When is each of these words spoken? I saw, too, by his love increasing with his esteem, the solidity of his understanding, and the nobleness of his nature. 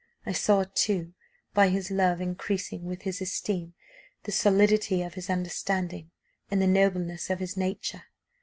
I 0.25 0.31
saw, 0.31 0.63
too, 0.73 1.13
by 1.53 1.69
his 1.69 1.91
love 1.91 2.21
increasing 2.21 2.85
with 2.85 3.03
his 3.03 3.21
esteem, 3.21 3.75
the 4.23 4.31
solidity 4.31 5.03
of 5.03 5.13
his 5.13 5.29
understanding, 5.29 6.09
and 6.49 6.59
the 6.59 6.65
nobleness 6.65 7.29
of 7.29 7.37
his 7.37 7.55
nature. 7.55 8.05